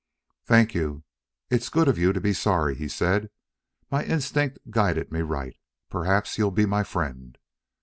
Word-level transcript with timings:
"Thank 0.45 0.73
you. 0.73 1.03
It's 1.51 1.69
good 1.69 1.87
of 1.87 1.99
you 1.99 2.11
to 2.11 2.19
be 2.19 2.33
sorry," 2.33 2.73
he 2.73 2.87
said. 2.87 3.29
"My 3.91 4.03
instinct 4.03 4.57
guided 4.71 5.11
me 5.11 5.21
right. 5.21 5.55
Perhaps 5.91 6.39
you'll 6.39 6.49
be 6.49 6.65
my 6.65 6.83
friend." 6.83 7.37